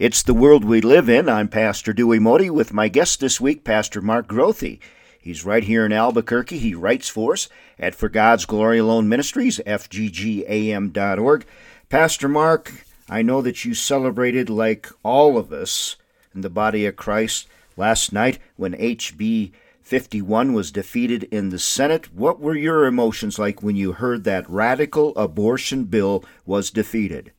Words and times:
It's 0.00 0.22
the 0.22 0.32
world 0.32 0.64
we 0.64 0.80
live 0.80 1.10
in. 1.10 1.28
I'm 1.28 1.48
Pastor 1.48 1.92
Dewey 1.92 2.18
Moede 2.18 2.48
with 2.48 2.72
my 2.72 2.88
guest 2.88 3.20
this 3.20 3.38
week, 3.38 3.64
Pastor 3.64 4.00
Mark 4.00 4.26
Grothe. 4.26 4.78
He's 5.20 5.44
right 5.44 5.62
here 5.62 5.84
in 5.84 5.92
Albuquerque. 5.92 6.56
He 6.56 6.74
writes 6.74 7.10
for 7.10 7.34
us 7.34 7.50
at 7.78 7.94
For 7.94 8.08
God's 8.08 8.46
Glory 8.46 8.78
Alone 8.78 9.10
Ministries, 9.10 9.60
fggam.org. 9.66 11.44
Pastor 11.90 12.28
Mark, 12.28 12.86
I 13.10 13.20
know 13.20 13.42
that 13.42 13.66
you 13.66 13.74
celebrated, 13.74 14.48
like 14.48 14.88
all 15.02 15.36
of 15.36 15.52
us 15.52 15.96
in 16.34 16.40
the 16.40 16.48
body 16.48 16.86
of 16.86 16.96
Christ, 16.96 17.46
last 17.76 18.10
night 18.10 18.38
when 18.56 18.72
HB 18.72 19.52
51 19.82 20.54
was 20.54 20.72
defeated 20.72 21.24
in 21.24 21.50
the 21.50 21.58
Senate. 21.58 22.10
What 22.14 22.40
were 22.40 22.56
your 22.56 22.86
emotions 22.86 23.38
like 23.38 23.62
when 23.62 23.76
you 23.76 23.92
heard 23.92 24.24
that 24.24 24.48
radical 24.48 25.14
abortion 25.14 25.84
bill 25.84 26.24
was 26.46 26.70
defeated? 26.70 27.32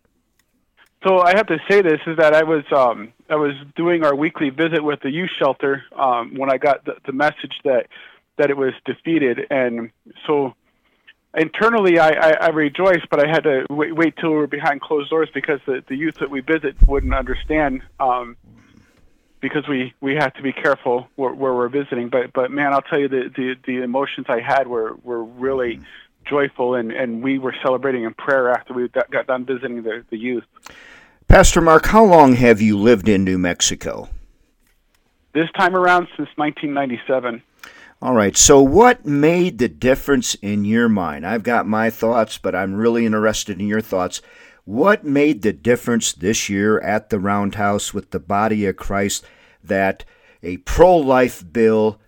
So 1.04 1.20
I 1.20 1.36
have 1.36 1.48
to 1.48 1.58
say 1.68 1.82
this 1.82 2.00
is 2.06 2.18
that 2.18 2.36
I 2.36 2.44
was 2.44 2.64
um, 2.72 3.12
I 3.30 3.36
was 3.36 3.54
doing 3.76 4.04
our 4.04 4.16
weekly 4.16 4.50
visit 4.50 4.84
with 4.84 5.00
the 5.02 5.10
youth 5.10 5.32
shelter 5.40 5.84
um, 5.96 6.36
when 6.36 6.52
I 6.52 6.58
got 6.58 6.86
the, 6.86 6.96
the 7.06 7.12
message 7.12 7.54
that 7.64 7.88
that 8.38 8.52
it 8.52 8.58
was 8.58 8.74
defeated, 8.86 9.48
and 9.50 9.92
so 10.28 10.54
internally 11.36 11.98
I, 12.00 12.10
I, 12.10 12.32
I 12.34 12.50
rejoiced, 12.50 13.10
but 13.10 13.20
I 13.20 13.30
had 13.30 13.44
to 13.44 13.66
wait, 13.70 13.96
wait 13.96 14.16
till 14.18 14.32
we 14.32 14.38
were 14.38 14.48
behind 14.48 14.82
closed 14.82 15.10
doors 15.10 15.30
because 15.34 15.60
the, 15.66 15.84
the 15.88 15.96
youth 15.96 16.16
that 16.16 16.30
we 16.30 16.42
visit 16.42 16.76
wouldn't 16.88 17.14
understand. 17.14 17.82
Um, 18.00 18.38
because 19.42 19.68
we 19.68 19.94
we 20.02 20.14
have 20.16 20.34
to 20.36 20.44
be 20.44 20.54
careful 20.54 21.08
where, 21.16 21.34
where 21.34 21.54
we're 21.54 21.70
visiting. 21.70 22.10
But 22.10 22.32
but 22.32 22.52
man, 22.52 22.74
I'll 22.74 22.84
tell 22.84 23.00
you 23.00 23.08
the 23.08 23.32
the, 23.36 23.56
the 23.66 23.82
emotions 23.82 24.28
I 24.30 24.40
had 24.40 24.68
were 24.68 24.96
were 25.04 25.24
really 25.24 25.82
joyful, 26.26 26.76
and 26.76 26.92
and 26.92 27.24
we 27.24 27.40
were 27.40 27.56
celebrating 27.62 28.04
in 28.04 28.14
prayer 28.14 28.52
after 28.52 28.74
we 28.74 28.88
got, 28.88 29.10
got 29.12 29.28
done 29.28 29.46
visiting 29.46 29.84
the 29.84 30.06
the 30.10 30.18
youth. 30.18 30.46
Pastor 31.32 31.62
Mark, 31.62 31.86
how 31.86 32.04
long 32.04 32.36
have 32.36 32.60
you 32.60 32.78
lived 32.78 33.08
in 33.08 33.24
New 33.24 33.38
Mexico? 33.38 34.10
This 35.34 35.48
time 35.58 35.78
around 35.78 36.10
since 36.18 36.28
1997. 36.36 37.42
All 38.02 38.14
right. 38.14 38.36
So, 38.36 38.62
what 38.62 39.06
made 39.06 39.58
the 39.58 39.70
difference 39.70 40.36
in 40.36 40.66
your 40.66 40.90
mind? 40.90 41.26
I've 41.26 41.44
got 41.44 41.66
my 41.66 41.90
thoughts, 41.90 42.38
but 42.38 42.54
I'm 42.54 42.76
really 42.76 43.06
interested 43.06 43.62
in 43.62 43.68
your 43.68 43.80
thoughts. 43.80 44.22
What 44.66 45.06
made 45.06 45.42
the 45.42 45.54
difference 45.54 46.12
this 46.12 46.50
year 46.50 46.82
at 46.82 47.10
the 47.10 47.18
Roundhouse 47.18 47.94
with 47.94 48.12
the 48.12 48.20
body 48.20 48.66
of 48.66 48.76
Christ 48.76 49.24
that 49.64 50.04
a 50.44 50.58
pro 50.58 50.98
life 50.98 51.46
bill, 51.50 52.02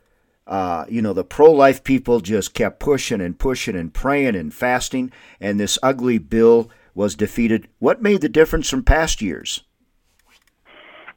uh, 0.48 0.84
you 0.90 1.02
know, 1.02 1.14
the 1.14 1.24
pro 1.24 1.50
life 1.50 1.86
people 1.86 2.20
just 2.20 2.54
kept 2.54 2.82
pushing 2.82 3.22
and 3.22 3.40
pushing 3.40 3.78
and 3.78 3.94
praying 3.94 4.36
and 4.36 4.54
fasting, 4.54 5.14
and 5.40 5.62
this 5.62 5.80
ugly 5.82 6.18
bill 6.18 6.70
was 6.96 7.16
defeated? 7.16 7.68
What 7.80 8.02
made 8.02 8.22
the 8.22 8.30
difference 8.30 8.70
from 8.70 8.84
past 8.84 9.22
years? 9.22 9.64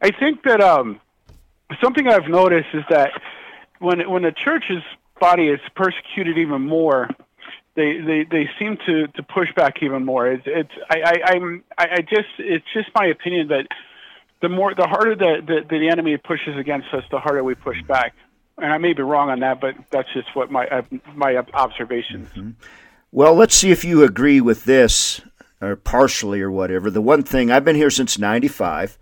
I 0.00 0.10
think 0.10 0.42
that 0.44 0.60
um, 0.60 1.00
something 1.80 2.08
I've 2.08 2.28
noticed 2.28 2.68
is 2.74 2.84
that 2.91 3.12
when 3.78 4.08
when 4.10 4.22
the 4.22 4.33
church's 4.33 4.83
body 5.20 5.48
is 5.48 5.60
persecuted 5.74 6.38
even 6.38 6.62
more, 6.62 7.08
they, 7.74 7.98
they, 8.00 8.27
they 8.30 8.50
seem 8.58 8.78
to, 8.86 9.06
to 9.08 9.22
push 9.22 9.52
back 9.55 9.83
even 9.83 10.05
more. 10.05 10.27
It's, 10.27 10.44
it's 10.46 10.70
I, 10.91 11.00
I, 11.00 11.14
I'm 11.33 11.64
I, 11.78 11.88
I 11.92 12.00
just 12.00 12.28
it's 12.38 12.66
just 12.74 12.88
my 12.94 13.06
opinion 13.06 13.48
that 13.48 13.66
the 14.42 14.48
more 14.48 14.74
the 14.74 14.86
harder 14.86 15.14
that 15.14 15.46
the, 15.46 15.64
the 15.68 15.88
enemy 15.88 16.16
pushes 16.16 16.56
against 16.56 16.92
us, 16.92 17.05
the 17.11 17.18
harder 17.18 17.42
we 17.42 17.55
push 17.55 17.83
back. 17.83 18.14
And 18.58 18.72
I 18.72 18.78
may 18.78 18.94
be 18.94 19.02
wrong 19.02 19.28
on 19.28 19.40
that, 19.40 19.61
but 19.61 19.74
that's 19.90 20.08
just 20.14 20.34
what 20.34 20.50
my 20.50 20.66
uh, 20.66 20.83
my 21.14 21.36
observations. 21.36 22.28
Mm-hmm. 22.30 22.50
Well, 23.12 23.34
let's 23.34 23.55
see 23.55 23.70
if 23.70 23.84
you 23.84 24.02
agree 24.02 24.40
with 24.40 24.64
this, 24.64 25.20
or 25.60 25.76
partially, 25.76 26.40
or 26.40 26.50
whatever. 26.50 26.90
The 26.90 27.02
one 27.02 27.22
thing 27.22 27.50
I've 27.50 27.64
been 27.64 27.76
here 27.76 27.90
since 27.90 28.18
'95, 28.18 28.98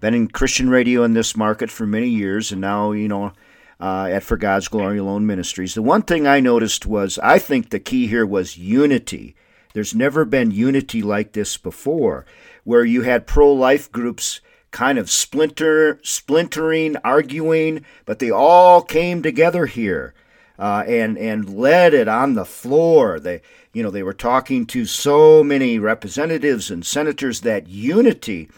been 0.00 0.14
in 0.14 0.28
Christian 0.28 0.70
radio 0.70 1.04
in 1.04 1.14
this 1.14 1.36
market 1.36 1.70
for 1.70 1.86
many 1.86 2.08
years, 2.08 2.52
and 2.52 2.60
now 2.60 2.92
you 2.92 3.08
know 3.08 3.32
uh, 3.80 4.08
at 4.10 4.22
For 4.22 4.36
God's 4.36 4.68
Glory 4.68 4.98
Alone 4.98 5.26
Ministries. 5.26 5.74
The 5.74 5.82
one 5.82 6.02
thing 6.02 6.26
I 6.26 6.40
noticed 6.40 6.86
was 6.86 7.18
I 7.22 7.38
think 7.38 7.70
the 7.70 7.80
key 7.80 8.06
here 8.06 8.26
was 8.26 8.58
unity. 8.58 9.34
There's 9.72 9.94
never 9.94 10.24
been 10.24 10.50
unity 10.50 11.00
like 11.02 11.32
this 11.32 11.56
before, 11.56 12.26
where 12.64 12.84
you 12.84 13.02
had 13.02 13.26
pro 13.26 13.52
life 13.52 13.90
groups 13.90 14.40
kind 14.70 14.98
of 14.98 15.10
splinter, 15.10 15.98
splintering, 16.02 16.96
arguing, 16.98 17.84
but 18.04 18.18
they 18.18 18.30
all 18.30 18.82
came 18.82 19.22
together 19.22 19.66
here. 19.66 20.14
Uh, 20.60 20.84
and 20.86 21.16
and 21.16 21.56
led 21.56 21.94
it 21.94 22.06
on 22.06 22.34
the 22.34 22.44
floor. 22.44 23.18
They 23.18 23.40
you 23.72 23.82
know 23.82 23.90
they 23.90 24.02
were 24.02 24.12
talking 24.12 24.66
to 24.66 24.84
so 24.84 25.42
many 25.42 25.78
representatives 25.78 26.70
and 26.70 26.84
senators 26.84 27.40
that 27.40 27.66
unity 27.66 28.50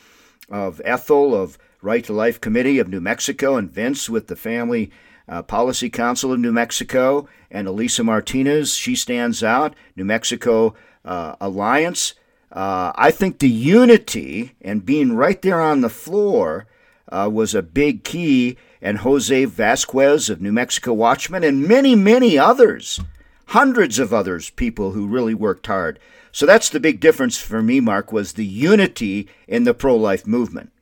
of 0.51 0.83
Ethel 0.85 1.35
of 1.35 1.59
Right 1.81 2.05
to 2.05 2.13
Life 2.13 2.41
Committee 2.41 2.81
of 2.81 2.89
New 2.89 3.01
Mexico 3.01 3.57
and 3.57 3.71
Vince 3.71 4.11
with 4.11 4.27
the 4.27 4.37
family 4.37 4.91
uh, 5.29 5.43
Policy 5.43 5.89
Council 5.91 6.33
of 6.33 6.41
New 6.41 6.53
Mexico, 6.53 7.29
and 7.51 7.69
Elisa 7.69 8.05
Martinez. 8.05 8.75
She 8.75 8.95
stands 8.95 9.43
out. 9.43 9.75
New 9.97 10.05
Mexico 10.05 10.75
uh, 11.05 11.37
Alliance. 11.41 12.15
Uh, 12.51 12.93
I 12.97 13.11
think 13.11 13.39
the 13.39 13.49
unity 13.49 14.55
and 14.61 14.85
being 14.85 15.15
right 15.15 15.41
there 15.41 15.61
on 15.61 15.81
the 15.81 15.89
floor 15.89 16.67
uh, 17.13 17.29
was 17.29 17.55
a 17.55 17.63
big 17.63 18.05
key. 18.05 18.57
And 18.81 18.99
Jose 18.99 19.45
Vasquez 19.45 20.29
of 20.29 20.41
New 20.41 20.51
Mexico 20.51 20.93
Watchman, 20.93 21.45
and 21.45 21.69
many, 21.69 21.95
many 21.95 22.37
others, 22.37 22.99
hundreds 23.47 24.01
of 24.01 24.13
others, 24.13 24.51
people 24.51 24.91
who 24.91 25.07
really 25.07 25.35
worked 25.35 25.69
hard. 25.69 26.01
So 26.33 26.47
that's 26.47 26.69
the 26.69 26.81
big 26.81 26.99
difference 26.99 27.39
for 27.39 27.63
me, 27.63 27.79
Mark, 27.79 28.11
was 28.11 28.33
the 28.33 28.47
unity 28.47 29.29
in 29.47 29.65
the 29.65 29.75
pro 29.75 29.95
life 29.95 30.27
movement. 30.27 30.73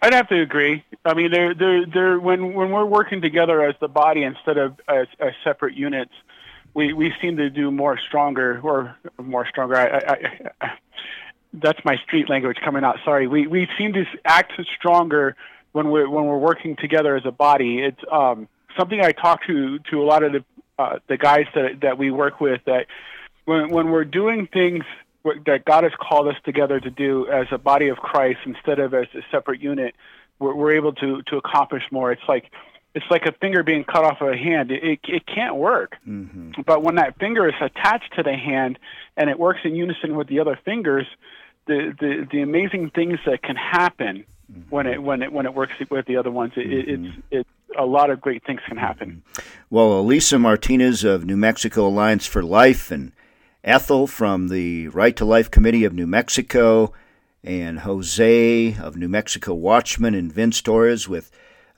I'd 0.00 0.12
have 0.12 0.28
to 0.28 0.40
agree. 0.40 0.84
I 1.06 1.14
mean, 1.14 1.30
they're 1.30 1.54
they're 1.54 1.86
they're 1.86 2.20
when 2.20 2.52
when 2.52 2.70
we're 2.70 2.84
working 2.84 3.22
together 3.22 3.62
as 3.62 3.74
the 3.80 3.88
body 3.88 4.22
instead 4.22 4.58
of 4.58 4.78
as, 4.86 5.06
as 5.18 5.32
separate 5.42 5.74
units, 5.74 6.12
we 6.74 6.92
we 6.92 7.12
seem 7.22 7.38
to 7.38 7.48
do 7.48 7.70
more 7.70 7.98
stronger 7.98 8.60
or 8.62 8.94
more 9.18 9.46
stronger. 9.48 9.76
I, 9.76 10.46
I, 10.60 10.78
that's 11.62 11.78
my 11.84 11.96
street 12.04 12.28
language 12.28 12.58
coming 12.64 12.84
out. 12.84 12.96
Sorry. 13.04 13.26
We 13.26 13.46
we 13.46 13.68
seem 13.78 13.92
to 13.94 14.04
act 14.24 14.52
stronger 14.76 15.36
when 15.72 15.90
we're 15.90 16.08
when 16.08 16.24
we're 16.24 16.38
working 16.38 16.76
together 16.76 17.16
as 17.16 17.24
a 17.24 17.32
body. 17.32 17.80
It's 17.80 18.00
um, 18.10 18.48
something 18.78 19.00
I 19.00 19.12
talk 19.12 19.46
to 19.46 19.78
to 19.90 20.02
a 20.02 20.04
lot 20.04 20.22
of 20.22 20.32
the 20.32 20.44
uh, 20.78 20.98
the 21.08 21.16
guys 21.16 21.46
that 21.54 21.80
that 21.82 21.98
we 21.98 22.10
work 22.10 22.40
with 22.40 22.60
that 22.66 22.86
when 23.44 23.70
when 23.70 23.90
we're 23.90 24.04
doing 24.04 24.48
things 24.52 24.84
that 25.46 25.64
God 25.64 25.84
has 25.84 25.92
called 25.98 26.28
us 26.28 26.36
together 26.44 26.80
to 26.80 26.90
do 26.90 27.26
as 27.28 27.46
a 27.50 27.58
body 27.58 27.88
of 27.88 27.96
Christ 27.96 28.40
instead 28.44 28.78
of 28.78 28.92
as 28.92 29.06
a 29.14 29.22
separate 29.30 29.60
unit, 29.60 29.94
we're, 30.38 30.54
we're 30.54 30.72
able 30.72 30.92
to 30.94 31.22
to 31.22 31.36
accomplish 31.36 31.82
more. 31.90 32.12
It's 32.12 32.28
like 32.28 32.50
it's 32.94 33.06
like 33.10 33.26
a 33.26 33.32
finger 33.32 33.62
being 33.62 33.84
cut 33.84 34.04
off 34.04 34.20
of 34.20 34.28
a 34.28 34.36
hand. 34.36 34.70
It 34.70 34.84
it, 34.84 35.00
it 35.04 35.26
can't 35.26 35.56
work. 35.56 35.96
Mm-hmm. 36.06 36.62
But 36.66 36.82
when 36.82 36.96
that 36.96 37.18
finger 37.18 37.48
is 37.48 37.54
attached 37.60 38.14
to 38.16 38.22
the 38.22 38.34
hand 38.34 38.78
and 39.16 39.30
it 39.30 39.38
works 39.38 39.60
in 39.64 39.74
unison 39.74 40.16
with 40.16 40.28
the 40.28 40.40
other 40.40 40.58
fingers, 40.64 41.06
the 41.66 41.94
the, 41.98 42.26
the 42.30 42.42
amazing 42.42 42.90
things 42.90 43.18
that 43.26 43.42
can 43.42 43.56
happen 43.56 44.24
mm-hmm. 44.50 44.70
when 44.70 44.86
it 44.86 45.02
when 45.02 45.22
it 45.22 45.32
when 45.32 45.46
it 45.46 45.54
works 45.54 45.74
with 45.90 46.06
the 46.06 46.16
other 46.16 46.30
ones, 46.30 46.52
it, 46.56 46.66
mm-hmm. 46.66 47.06
it's 47.06 47.16
it's 47.30 47.50
a 47.78 47.86
lot 47.86 48.10
of 48.10 48.20
great 48.20 48.44
things 48.44 48.60
can 48.68 48.76
happen. 48.76 49.22
Mm-hmm. 49.32 49.48
Well, 49.70 50.00
Elisa 50.00 50.38
Martinez 50.38 51.04
of 51.04 51.24
New 51.24 51.36
Mexico 51.36 51.86
Alliance 51.86 52.26
for 52.26 52.42
Life 52.42 52.90
and 52.90 53.12
Ethel 53.62 54.06
from 54.06 54.48
the 54.48 54.88
Right 54.88 55.16
to 55.16 55.24
Life 55.24 55.50
Committee 55.50 55.84
of 55.84 55.94
New 55.94 56.06
Mexico, 56.06 56.92
and 57.42 57.80
Jose 57.80 58.76
of 58.76 58.96
New 58.96 59.08
Mexico 59.08 59.54
Watchman, 59.54 60.14
and 60.14 60.32
Vince 60.32 60.60
Torres 60.60 61.08
with 61.08 61.30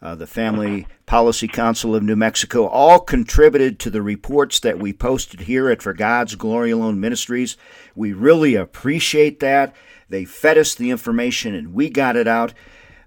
uh, 0.02 0.14
the 0.14 0.26
Family 0.26 0.86
Policy 1.06 1.48
Council 1.48 1.94
of 1.94 2.02
New 2.02 2.16
Mexico 2.16 2.66
all 2.66 3.00
contributed 3.00 3.78
to 3.78 3.90
the 3.90 4.02
reports 4.02 4.60
that 4.60 4.78
we 4.78 4.92
posted 4.92 5.40
here 5.40 5.70
at 5.70 5.82
For 5.82 5.94
God's 5.94 6.34
Glory 6.34 6.70
Alone 6.70 7.00
Ministries. 7.00 7.56
We 7.94 8.12
really 8.12 8.54
appreciate 8.54 9.40
that. 9.40 9.74
They 10.08 10.24
fed 10.24 10.58
us 10.58 10.74
the 10.74 10.90
information 10.90 11.54
and 11.54 11.72
we 11.72 11.88
got 11.88 12.16
it 12.16 12.28
out. 12.28 12.52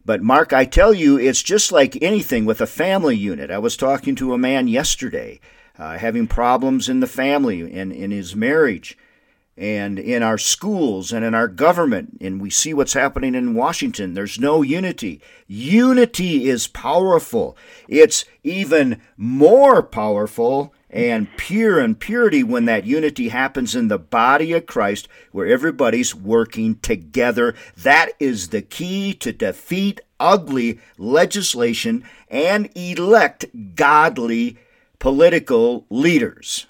But, 0.05 0.23
Mark, 0.23 0.53
I 0.53 0.65
tell 0.65 0.93
you, 0.93 1.19
it's 1.19 1.43
just 1.43 1.71
like 1.71 2.01
anything 2.01 2.45
with 2.45 2.61
a 2.61 2.67
family 2.67 3.15
unit. 3.15 3.51
I 3.51 3.59
was 3.59 3.77
talking 3.77 4.15
to 4.15 4.33
a 4.33 4.39
man 4.39 4.67
yesterday 4.67 5.39
uh, 5.77 5.97
having 5.97 6.27
problems 6.27 6.89
in 6.89 6.99
the 6.99 7.07
family 7.07 7.61
and 7.71 7.91
in 7.91 8.11
his 8.11 8.35
marriage 8.35 8.97
and 9.59 9.99
in 9.99 10.23
our 10.23 10.37
schools 10.37 11.11
and 11.11 11.25
in 11.25 11.35
our 11.35 11.49
government. 11.49 12.17
And 12.21 12.39
we 12.39 12.49
see 12.49 12.73
what's 12.73 12.93
happening 12.93 13.35
in 13.35 13.53
Washington. 13.53 14.13
There's 14.13 14.39
no 14.39 14.61
unity. 14.61 15.21
Unity 15.47 16.47
is 16.47 16.67
powerful. 16.67 17.57
It's 17.89 18.23
even 18.41 19.01
more 19.17 19.83
powerful 19.83 20.73
and 20.89 21.27
pure 21.35 21.77
and 21.77 21.99
purity 21.99 22.41
when 22.41 22.65
that 22.65 22.85
unity 22.85 23.29
happens 23.29 23.75
in 23.75 23.89
the 23.89 23.99
body 23.99 24.53
of 24.53 24.65
Christ 24.65 25.09
where 25.33 25.47
everybody's 25.47 26.15
working 26.15 26.79
together. 26.79 27.53
That 27.75 28.11
is 28.17 28.49
the 28.49 28.61
key 28.61 29.13
to 29.15 29.33
defeat 29.33 29.99
ugly 30.21 30.79
legislation 30.97 32.05
and 32.29 32.69
elect 32.75 33.45
godly 33.75 34.57
political 34.99 35.85
leaders. 35.89 36.65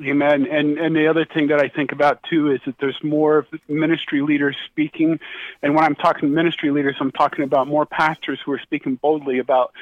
Amen. 0.00 0.46
And 0.46 0.78
and 0.78 0.94
the 0.94 1.08
other 1.08 1.24
thing 1.24 1.48
that 1.48 1.60
I 1.60 1.68
think 1.68 1.92
about 1.92 2.22
too 2.24 2.52
is 2.52 2.60
that 2.66 2.78
there's 2.78 3.02
more 3.02 3.46
ministry 3.68 4.22
leaders 4.22 4.56
speaking, 4.66 5.18
and 5.62 5.74
when 5.74 5.84
I'm 5.84 5.94
talking 5.94 6.32
ministry 6.32 6.70
leaders, 6.70 6.96
I'm 7.00 7.12
talking 7.12 7.44
about 7.44 7.66
more 7.68 7.86
pastors 7.86 8.40
who 8.44 8.52
are 8.52 8.60
speaking 8.60 8.96
boldly 8.96 9.38
about 9.38 9.72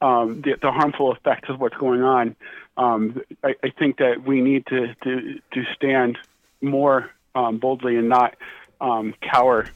um, 0.00 0.40
the, 0.40 0.56
the, 0.60 0.72
harmful 0.72 1.12
effects 1.12 1.50
of 1.50 1.60
what's 1.60 1.76
going 1.76 2.02
on. 2.02 2.36
Um, 2.78 3.22
I, 3.44 3.54
I, 3.62 3.68
think 3.70 3.98
that 3.98 4.22
we 4.22 4.40
need 4.40 4.66
to 4.66 4.94
to, 5.04 5.40
to 5.52 5.64
stand 5.74 6.16
more 6.62 7.10
um, 7.34 7.58
boldly 7.58 7.96
and 7.96 8.08
not 8.08 8.36
um, 8.80 9.14
cower 9.20 9.68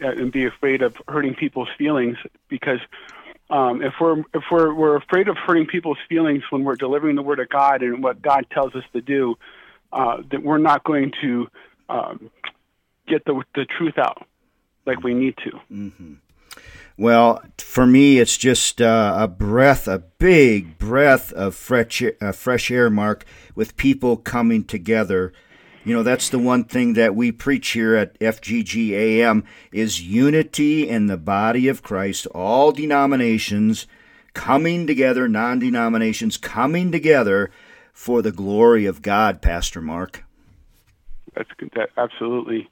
and 0.00 0.30
be 0.30 0.44
afraid 0.44 0.82
of 0.82 0.96
hurting 1.08 1.34
people's 1.34 1.68
feelings 1.76 2.16
because 2.48 2.78
um, 3.52 3.82
if 3.82 3.92
we're 4.00 4.20
if 4.32 4.44
we're 4.50 4.72
we're 4.72 4.96
afraid 4.96 5.28
of 5.28 5.36
hurting 5.36 5.66
people's 5.66 5.98
feelings 6.08 6.42
when 6.48 6.64
we're 6.64 6.74
delivering 6.74 7.16
the 7.16 7.22
word 7.22 7.38
of 7.38 7.50
God 7.50 7.82
and 7.82 8.02
what 8.02 8.22
God 8.22 8.46
tells 8.50 8.74
us 8.74 8.84
to 8.94 9.02
do, 9.02 9.36
uh, 9.92 10.22
that 10.30 10.42
we're 10.42 10.58
not 10.58 10.82
going 10.84 11.12
to 11.20 11.48
um, 11.90 12.30
get 13.06 13.24
the 13.26 13.42
the 13.54 13.66
truth 13.66 13.98
out 13.98 14.26
like 14.86 15.02
we 15.02 15.12
need 15.12 15.36
to. 15.44 15.50
Mm-hmm. 15.70 16.14
Well, 16.96 17.42
for 17.58 17.86
me, 17.86 18.18
it's 18.18 18.38
just 18.38 18.80
uh, 18.80 19.16
a 19.18 19.28
breath, 19.28 19.86
a 19.86 19.98
big 19.98 20.78
breath 20.78 21.32
of 21.32 21.54
fresh, 21.54 22.02
uh, 22.20 22.32
fresh 22.32 22.70
air, 22.70 22.90
Mark, 22.90 23.24
with 23.54 23.76
people 23.76 24.16
coming 24.16 24.64
together 24.64 25.32
you 25.84 25.94
know, 25.94 26.02
that's 26.02 26.28
the 26.28 26.38
one 26.38 26.64
thing 26.64 26.94
that 26.94 27.14
we 27.14 27.32
preach 27.32 27.70
here 27.70 27.96
at 27.96 28.18
FGGAM 28.20 29.44
is 29.72 30.00
unity 30.00 30.88
in 30.88 31.06
the 31.06 31.16
body 31.16 31.68
of 31.68 31.82
Christ, 31.82 32.26
all 32.26 32.72
denominations 32.72 33.86
coming 34.32 34.86
together, 34.86 35.28
non-denominations 35.28 36.36
coming 36.36 36.92
together 36.92 37.50
for 37.92 38.22
the 38.22 38.32
glory 38.32 38.86
of 38.86 39.02
God, 39.02 39.42
Pastor 39.42 39.80
Mark. 39.80 40.24
That's 41.34 41.50
that, 41.74 41.90
absolutely. 41.96 42.70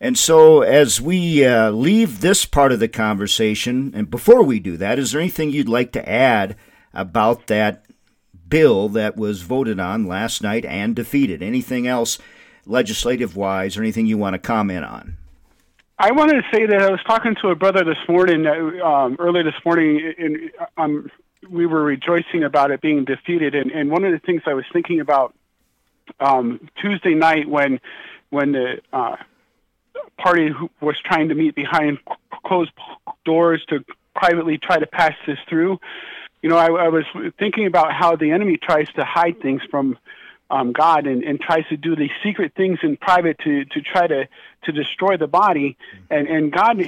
And 0.00 0.18
so, 0.18 0.62
as 0.62 1.00
we 1.00 1.44
uh, 1.44 1.70
leave 1.70 2.20
this 2.20 2.46
part 2.46 2.72
of 2.72 2.80
the 2.80 2.88
conversation, 2.88 3.92
and 3.94 4.10
before 4.10 4.42
we 4.42 4.58
do 4.58 4.76
that, 4.78 4.98
is 4.98 5.12
there 5.12 5.20
anything 5.20 5.50
you'd 5.50 5.68
like 5.68 5.92
to 5.92 6.08
add 6.08 6.56
about 6.94 7.48
that 7.48 7.84
bill 8.50 8.88
that 8.90 9.16
was 9.16 9.42
voted 9.42 9.80
on 9.80 10.06
last 10.06 10.42
night 10.42 10.64
and 10.64 10.94
defeated. 10.94 11.42
Anything 11.42 11.86
else 11.86 12.18
legislative 12.66 13.36
wise 13.36 13.76
or 13.76 13.82
anything 13.82 14.06
you 14.06 14.18
want 14.18 14.34
to 14.34 14.38
comment 14.38 14.84
on? 14.84 15.16
I 15.98 16.12
wanted 16.12 16.42
to 16.42 16.56
say 16.56 16.66
that 16.66 16.80
I 16.80 16.90
was 16.90 17.00
talking 17.06 17.36
to 17.42 17.48
a 17.48 17.54
brother 17.54 17.84
this 17.84 17.98
morning, 18.08 18.46
uh, 18.46 18.84
um, 18.84 19.16
early 19.18 19.42
this 19.42 19.54
morning, 19.64 20.14
and 20.18 20.50
um, 20.78 21.10
we 21.48 21.66
were 21.66 21.82
rejoicing 21.82 22.42
about 22.42 22.70
it 22.70 22.80
being 22.80 23.04
defeated. 23.04 23.54
And, 23.54 23.70
and 23.70 23.90
one 23.90 24.04
of 24.04 24.12
the 24.12 24.18
things 24.18 24.42
I 24.46 24.54
was 24.54 24.64
thinking 24.72 25.00
about 25.00 25.34
um, 26.18 26.68
Tuesday 26.80 27.14
night 27.14 27.48
when 27.48 27.80
when 28.30 28.52
the 28.52 28.80
uh, 28.92 29.16
party 30.16 30.52
was 30.80 30.96
trying 31.04 31.28
to 31.28 31.34
meet 31.34 31.54
behind 31.54 31.98
closed 32.46 32.70
doors 33.24 33.62
to 33.68 33.84
privately 34.14 34.56
try 34.56 34.78
to 34.78 34.86
pass 34.86 35.14
this 35.26 35.38
through, 35.48 35.78
you 36.42 36.48
know, 36.48 36.56
I, 36.56 36.66
I 36.66 36.88
was 36.88 37.04
thinking 37.38 37.66
about 37.66 37.92
how 37.92 38.16
the 38.16 38.30
enemy 38.30 38.56
tries 38.56 38.88
to 38.94 39.04
hide 39.04 39.40
things 39.40 39.62
from 39.70 39.98
um, 40.50 40.72
God 40.72 41.06
and, 41.06 41.22
and 41.22 41.40
tries 41.40 41.66
to 41.68 41.76
do 41.76 41.94
these 41.94 42.10
secret 42.22 42.54
things 42.56 42.78
in 42.82 42.96
private 42.96 43.38
to, 43.40 43.64
to 43.66 43.80
try 43.80 44.06
to, 44.06 44.28
to 44.64 44.72
destroy 44.72 45.16
the 45.16 45.26
body. 45.26 45.76
And, 46.10 46.26
and 46.28 46.52
God, 46.52 46.78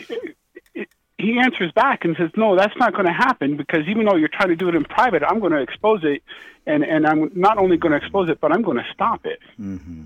he 1.18 1.38
answers 1.38 1.70
back 1.72 2.04
and 2.04 2.16
says, 2.16 2.30
no, 2.36 2.56
that's 2.56 2.76
not 2.76 2.92
going 2.92 3.06
to 3.06 3.12
happen 3.12 3.56
because 3.56 3.86
even 3.86 4.04
though 4.04 4.16
you're 4.16 4.28
trying 4.28 4.48
to 4.48 4.56
do 4.56 4.68
it 4.68 4.74
in 4.74 4.84
private, 4.84 5.22
I'm 5.22 5.38
going 5.38 5.52
to 5.52 5.60
expose 5.60 6.00
it. 6.02 6.22
And, 6.66 6.84
and 6.84 7.06
I'm 7.06 7.30
not 7.34 7.58
only 7.58 7.76
going 7.76 7.92
to 7.92 7.98
expose 7.98 8.28
it, 8.28 8.40
but 8.40 8.52
I'm 8.52 8.62
going 8.62 8.78
to 8.78 8.86
stop 8.92 9.26
it. 9.26 9.40
Mm-hmm. 9.60 10.04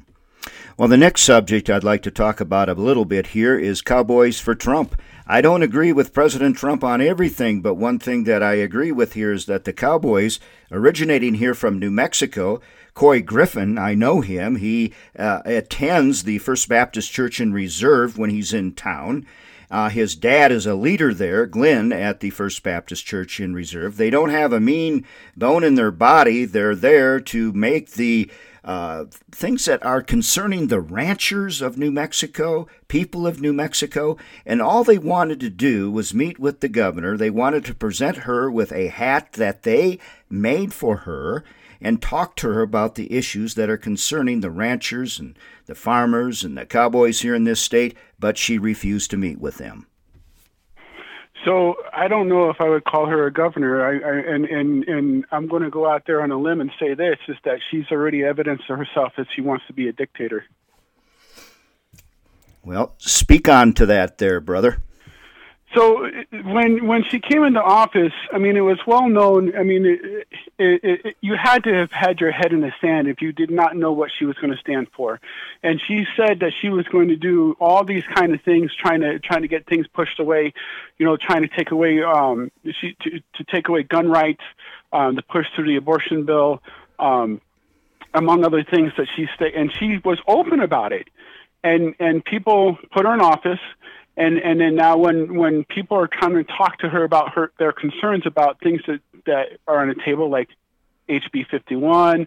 Well, 0.76 0.88
the 0.88 0.96
next 0.96 1.22
subject 1.22 1.70
I'd 1.70 1.84
like 1.84 2.02
to 2.02 2.10
talk 2.10 2.40
about 2.40 2.68
a 2.68 2.74
little 2.74 3.04
bit 3.04 3.28
here 3.28 3.58
is 3.58 3.80
Cowboys 3.80 4.38
for 4.38 4.54
Trump. 4.54 5.00
I 5.26 5.40
don't 5.40 5.62
agree 5.62 5.92
with 5.92 6.12
President 6.12 6.56
Trump 6.56 6.84
on 6.84 7.00
everything, 7.00 7.60
but 7.60 7.74
one 7.74 7.98
thing 7.98 8.24
that 8.24 8.42
I 8.42 8.54
agree 8.54 8.92
with 8.92 9.14
here 9.14 9.32
is 9.32 9.46
that 9.46 9.64
the 9.64 9.72
Cowboys, 9.72 10.38
originating 10.70 11.34
here 11.34 11.54
from 11.54 11.78
New 11.78 11.90
Mexico, 11.90 12.60
Couy 12.94 13.20
Griffin, 13.24 13.76
I 13.76 13.94
know 13.94 14.20
him. 14.20 14.56
He 14.56 14.92
uh, 15.18 15.42
attends 15.44 16.22
the 16.22 16.38
First 16.38 16.68
Baptist 16.68 17.12
Church 17.12 17.40
in 17.40 17.52
Reserve 17.52 18.16
when 18.16 18.30
he's 18.30 18.52
in 18.52 18.72
town. 18.72 19.26
Uh, 19.70 19.88
his 19.88 20.14
dad 20.14 20.52
is 20.52 20.64
a 20.64 20.74
leader 20.74 21.12
there, 21.12 21.44
Glenn, 21.44 21.92
at 21.92 22.20
the 22.20 22.30
First 22.30 22.62
Baptist 22.62 23.04
Church 23.04 23.40
in 23.40 23.52
Reserve. 23.52 23.96
They 23.96 24.10
don't 24.10 24.30
have 24.30 24.52
a 24.52 24.60
mean 24.60 25.04
bone 25.36 25.64
in 25.64 25.74
their 25.74 25.90
body. 25.90 26.44
They're 26.44 26.76
there 26.76 27.18
to 27.20 27.52
make 27.52 27.92
the 27.92 28.30
uh, 28.66 29.04
things 29.30 29.64
that 29.64 29.82
are 29.86 30.02
concerning 30.02 30.66
the 30.66 30.80
ranchers 30.80 31.62
of 31.62 31.78
New 31.78 31.92
Mexico, 31.92 32.66
people 32.88 33.24
of 33.24 33.40
New 33.40 33.52
Mexico, 33.52 34.18
and 34.44 34.60
all 34.60 34.82
they 34.82 34.98
wanted 34.98 35.38
to 35.40 35.50
do 35.50 35.88
was 35.88 36.12
meet 36.12 36.40
with 36.40 36.60
the 36.60 36.68
governor. 36.68 37.16
They 37.16 37.30
wanted 37.30 37.64
to 37.66 37.74
present 37.74 38.18
her 38.18 38.50
with 38.50 38.72
a 38.72 38.88
hat 38.88 39.34
that 39.34 39.62
they 39.62 40.00
made 40.28 40.74
for 40.74 40.98
her 40.98 41.44
and 41.80 42.02
talk 42.02 42.34
to 42.36 42.48
her 42.48 42.62
about 42.62 42.96
the 42.96 43.12
issues 43.12 43.54
that 43.54 43.70
are 43.70 43.76
concerning 43.76 44.40
the 44.40 44.50
ranchers 44.50 45.20
and 45.20 45.38
the 45.66 45.74
farmers 45.76 46.42
and 46.42 46.58
the 46.58 46.66
cowboys 46.66 47.20
here 47.20 47.34
in 47.34 47.44
this 47.44 47.60
state, 47.60 47.96
but 48.18 48.36
she 48.36 48.58
refused 48.58 49.10
to 49.12 49.16
meet 49.16 49.40
with 49.40 49.58
them. 49.58 49.86
So 51.46 51.76
I 51.92 52.08
don't 52.08 52.28
know 52.28 52.50
if 52.50 52.60
I 52.60 52.68
would 52.68 52.82
call 52.82 53.06
her 53.06 53.24
a 53.24 53.32
governor. 53.32 53.80
I, 53.80 53.92
I 53.92 54.34
and 54.34 54.44
and 54.46 54.84
and 54.84 55.24
I'm 55.30 55.46
going 55.46 55.62
to 55.62 55.70
go 55.70 55.88
out 55.88 56.02
there 56.04 56.20
on 56.20 56.32
a 56.32 56.36
limb 56.36 56.60
and 56.60 56.72
say 56.80 56.94
this: 56.94 57.18
is 57.28 57.36
that 57.44 57.60
she's 57.70 57.84
already 57.92 58.24
evidenced 58.24 58.64
herself 58.64 59.12
that 59.16 59.28
she 59.32 59.42
wants 59.42 59.64
to 59.68 59.72
be 59.72 59.86
a 59.86 59.92
dictator. 59.92 60.44
Well, 62.64 62.96
speak 62.98 63.48
on 63.48 63.74
to 63.74 63.86
that, 63.86 64.18
there, 64.18 64.40
brother. 64.40 64.82
So 65.76 66.10
when 66.44 66.86
when 66.86 67.04
she 67.04 67.20
came 67.20 67.44
into 67.44 67.62
office, 67.62 68.14
I 68.32 68.38
mean, 68.38 68.56
it 68.56 68.62
was 68.62 68.78
well 68.86 69.10
known. 69.10 69.54
I 69.54 69.62
mean, 69.62 69.84
it, 69.84 70.26
it, 70.58 71.04
it, 71.04 71.16
you 71.20 71.36
had 71.36 71.64
to 71.64 71.74
have 71.74 71.92
had 71.92 72.18
your 72.18 72.30
head 72.30 72.54
in 72.54 72.62
the 72.62 72.72
sand 72.80 73.08
if 73.08 73.20
you 73.20 73.30
did 73.30 73.50
not 73.50 73.76
know 73.76 73.92
what 73.92 74.10
she 74.18 74.24
was 74.24 74.36
going 74.36 74.52
to 74.52 74.58
stand 74.58 74.86
for. 74.96 75.20
And 75.62 75.78
she 75.86 76.06
said 76.16 76.40
that 76.40 76.52
she 76.62 76.70
was 76.70 76.86
going 76.86 77.08
to 77.08 77.16
do 77.16 77.56
all 77.60 77.84
these 77.84 78.04
kind 78.14 78.32
of 78.34 78.40
things, 78.40 78.70
trying 78.74 79.02
to 79.02 79.18
trying 79.18 79.42
to 79.42 79.48
get 79.48 79.66
things 79.66 79.86
pushed 79.88 80.18
away. 80.18 80.54
You 80.96 81.04
know, 81.04 81.18
trying 81.18 81.42
to 81.42 81.48
take 81.48 81.70
away 81.72 82.02
um, 82.02 82.50
she 82.80 82.96
to, 83.02 83.20
to 83.34 83.44
take 83.44 83.68
away 83.68 83.82
gun 83.82 84.08
rights, 84.08 84.44
um, 84.94 85.16
to 85.16 85.22
push 85.22 85.44
through 85.54 85.66
the 85.66 85.76
abortion 85.76 86.24
bill, 86.24 86.62
um, 86.98 87.42
among 88.14 88.46
other 88.46 88.64
things 88.64 88.92
that 88.96 89.08
she 89.14 89.26
said. 89.38 89.52
And 89.54 89.70
she 89.76 89.98
was 90.02 90.18
open 90.26 90.60
about 90.60 90.92
it. 90.92 91.08
And 91.62 91.94
and 92.00 92.24
people 92.24 92.78
put 92.92 93.04
her 93.04 93.12
in 93.12 93.20
office 93.20 93.60
and 94.16 94.38
and 94.38 94.60
then 94.60 94.74
now 94.74 94.96
when 94.96 95.36
when 95.36 95.64
people 95.64 95.96
are 95.96 96.08
trying 96.08 96.34
to 96.34 96.44
talk 96.44 96.78
to 96.78 96.88
her 96.88 97.04
about 97.04 97.34
her 97.34 97.52
their 97.58 97.72
concerns 97.72 98.24
about 98.26 98.60
things 98.60 98.80
that 98.86 99.00
that 99.26 99.58
are 99.66 99.80
on 99.80 99.88
the 99.88 99.96
table 100.04 100.30
like 100.30 100.48
HB 101.08 101.46
51 101.50 102.26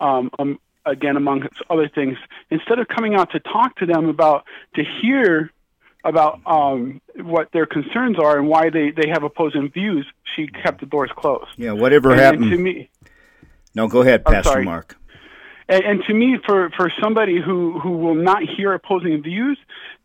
um, 0.00 0.30
um, 0.38 0.58
again 0.86 1.16
among 1.16 1.48
other 1.68 1.88
things 1.88 2.16
instead 2.50 2.78
of 2.78 2.88
coming 2.88 3.14
out 3.14 3.32
to 3.32 3.40
talk 3.40 3.76
to 3.76 3.86
them 3.86 4.08
about 4.08 4.44
to 4.76 4.82
hear 5.00 5.50
about 6.04 6.40
um, 6.46 7.00
what 7.16 7.50
their 7.52 7.66
concerns 7.66 8.18
are 8.18 8.38
and 8.38 8.48
why 8.48 8.70
they, 8.70 8.90
they 8.90 9.08
have 9.08 9.22
opposing 9.22 9.70
views, 9.70 10.06
she 10.34 10.46
kept 10.46 10.80
the 10.80 10.86
doors 10.86 11.10
closed. 11.14 11.50
Yeah, 11.56 11.72
whatever 11.72 12.10
and, 12.12 12.20
happened. 12.20 12.44
And 12.44 12.52
to 12.52 12.58
me, 12.58 12.90
no, 13.74 13.88
go 13.88 14.00
ahead, 14.00 14.24
Pastor 14.24 14.62
Mark. 14.62 14.96
And, 15.68 15.84
and 15.84 16.02
to 16.08 16.14
me, 16.14 16.38
for, 16.44 16.70
for 16.76 16.92
somebody 17.02 17.40
who, 17.40 17.78
who 17.78 17.98
will 17.98 18.14
not 18.14 18.42
hear 18.42 18.72
opposing 18.72 19.22
views, 19.22 19.58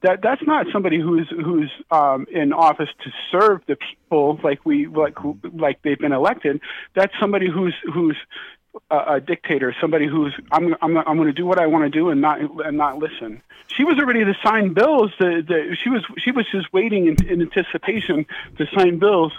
that 0.05 0.21
that's 0.21 0.43
not 0.45 0.67
somebody 0.71 0.99
who's 0.99 1.27
who's 1.29 1.71
um, 1.89 2.27
in 2.31 2.53
office 2.53 2.89
to 3.03 3.11
serve 3.31 3.61
the 3.67 3.75
people 3.75 4.39
like 4.43 4.63
we 4.63 4.85
like 4.85 5.17
like 5.53 5.81
they've 5.81 5.97
been 5.97 6.13
elected. 6.13 6.61
That's 6.93 7.13
somebody 7.19 7.49
who's 7.49 7.73
who's 7.91 8.17
a, 8.91 9.15
a 9.15 9.19
dictator, 9.19 9.75
somebody 9.81 10.05
who's 10.05 10.33
I'm 10.51 10.75
I'm 10.81 10.97
I'm 10.97 11.17
going 11.17 11.27
to 11.27 11.33
do 11.33 11.45
what 11.45 11.59
I 11.59 11.65
want 11.65 11.85
to 11.85 11.89
do 11.89 12.09
and 12.09 12.21
not 12.21 12.39
and 12.39 12.77
not 12.77 12.99
listen. 12.99 13.41
She 13.75 13.83
was 13.83 13.97
already 13.97 14.23
to 14.23 14.35
sign 14.43 14.73
bills. 14.73 15.11
That, 15.19 15.45
that 15.47 15.77
she 15.83 15.89
was 15.89 16.03
she 16.19 16.31
was 16.31 16.45
just 16.51 16.71
waiting 16.71 17.07
in, 17.07 17.27
in 17.27 17.41
anticipation 17.41 18.27
to 18.57 18.67
sign 18.77 18.99
bills 18.99 19.33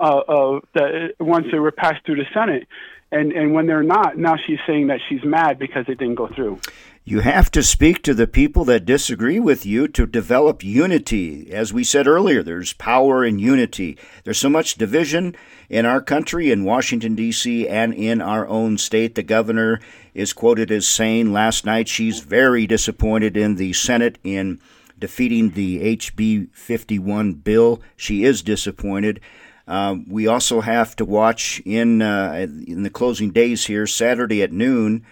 uh, 0.00 0.18
uh, 0.18 0.60
that 0.74 1.14
once 1.18 1.46
they 1.50 1.58
were 1.58 1.72
passed 1.72 2.04
through 2.04 2.16
the 2.16 2.26
Senate 2.34 2.68
and 3.12 3.32
and 3.32 3.52
when 3.54 3.66
they're 3.66 3.82
not, 3.82 4.16
now 4.16 4.36
she's 4.36 4.58
saying 4.66 4.88
that 4.88 5.00
she's 5.08 5.24
mad 5.24 5.58
because 5.58 5.86
it 5.88 5.98
didn't 5.98 6.14
go 6.14 6.28
through. 6.28 6.60
You 7.02 7.20
have 7.20 7.50
to 7.52 7.62
speak 7.62 8.02
to 8.02 8.12
the 8.12 8.26
people 8.26 8.64
that 8.66 8.84
disagree 8.84 9.40
with 9.40 9.64
you 9.64 9.88
to 9.88 10.06
develop 10.06 10.62
unity. 10.62 11.50
As 11.50 11.72
we 11.72 11.82
said 11.82 12.06
earlier, 12.06 12.42
there's 12.42 12.74
power 12.74 13.24
in 13.24 13.38
unity. 13.38 13.96
There's 14.22 14.38
so 14.38 14.50
much 14.50 14.74
division 14.74 15.34
in 15.70 15.86
our 15.86 16.02
country, 16.02 16.52
in 16.52 16.62
Washington, 16.62 17.14
D.C., 17.14 17.66
and 17.66 17.94
in 17.94 18.20
our 18.20 18.46
own 18.46 18.76
state. 18.76 19.14
The 19.14 19.22
governor 19.22 19.80
is 20.12 20.34
quoted 20.34 20.70
as 20.70 20.86
saying 20.86 21.32
last 21.32 21.64
night 21.64 21.88
she's 21.88 22.20
very 22.20 22.66
disappointed 22.66 23.34
in 23.34 23.56
the 23.56 23.72
Senate 23.72 24.18
in 24.22 24.60
defeating 24.98 25.52
the 25.52 25.96
HB 25.96 26.54
51 26.54 27.32
bill. 27.32 27.80
She 27.96 28.24
is 28.24 28.42
disappointed. 28.42 29.20
Um, 29.66 30.04
we 30.06 30.26
also 30.26 30.60
have 30.60 30.94
to 30.96 31.06
watch 31.06 31.62
in 31.64 32.02
uh, 32.02 32.46
in 32.66 32.82
the 32.82 32.90
closing 32.90 33.30
days 33.30 33.66
here, 33.66 33.86
Saturday 33.86 34.42
at 34.42 34.52
noon. 34.52 35.06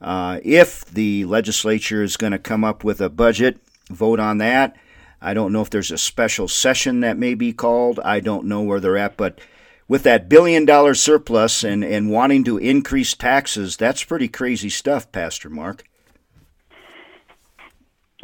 Uh, 0.00 0.40
if 0.42 0.84
the 0.86 1.24
legislature 1.26 2.02
is 2.02 2.16
going 2.16 2.32
to 2.32 2.38
come 2.38 2.64
up 2.64 2.82
with 2.84 3.00
a 3.00 3.10
budget, 3.10 3.58
vote 3.90 4.18
on 4.18 4.38
that. 4.38 4.76
I 5.20 5.34
don't 5.34 5.52
know 5.52 5.60
if 5.60 5.70
there's 5.70 5.90
a 5.90 5.98
special 5.98 6.48
session 6.48 7.00
that 7.00 7.18
may 7.18 7.34
be 7.34 7.52
called. 7.52 8.00
I 8.00 8.20
don't 8.20 8.46
know 8.46 8.62
where 8.62 8.80
they're 8.80 8.96
at, 8.96 9.18
but 9.18 9.38
with 9.86 10.02
that 10.04 10.28
billion 10.28 10.64
dollar 10.64 10.94
surplus 10.94 11.62
and, 11.62 11.84
and 11.84 12.10
wanting 12.10 12.44
to 12.44 12.56
increase 12.56 13.12
taxes, 13.14 13.76
that's 13.76 14.04
pretty 14.04 14.28
crazy 14.28 14.70
stuff, 14.70 15.10
Pastor 15.12 15.50
Mark. 15.50 15.84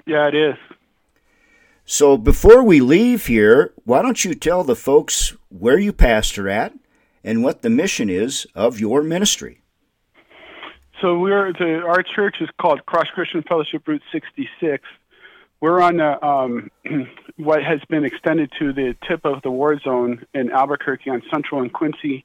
Yeah, 0.07 0.29
it 0.29 0.35
is. 0.35 0.55
So 1.85 2.17
before 2.17 2.63
we 2.63 2.81
leave 2.81 3.27
here, 3.27 3.73
why 3.85 4.03
don't 4.03 4.25
you 4.25 4.35
tell 4.35 4.65
the 4.65 4.77
folks 4.77 5.37
where 5.51 5.79
you 5.79 5.93
pastor 5.93 6.49
at 6.49 6.73
and 7.23 7.45
what 7.45 7.63
the 7.63 7.71
mission 7.71 8.09
is 8.09 8.47
of 8.55 8.81
your 8.81 9.03
ministry? 9.03 9.61
So 11.03 11.19
we're 11.19 11.53
the, 11.53 11.83
our 11.87 12.03
church 12.03 12.37
is 12.41 12.49
called 12.59 12.87
Cross 12.87 13.09
Christian 13.15 13.43
Fellowship 13.43 13.87
Route 13.87 14.03
66. 14.13 14.83
We're 15.61 15.81
on 15.83 15.99
the, 15.99 16.25
um, 16.27 16.71
what 17.37 17.63
has 17.63 17.81
been 17.91 18.05
extended 18.05 18.51
to 18.59 18.73
the 18.73 18.97
tip 19.07 19.25
of 19.25 19.43
the 19.43 19.51
war 19.51 19.79
zone 19.79 20.25
in 20.33 20.51
Albuquerque 20.51 21.11
on 21.11 21.23
Central 21.31 21.61
and 21.61 21.71
Quincy. 21.71 22.25